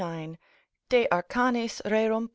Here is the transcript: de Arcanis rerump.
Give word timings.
de 0.89 1.07
Arcanis 1.11 1.79
rerump. 1.85 2.29